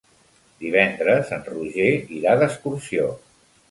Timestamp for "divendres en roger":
0.63-1.93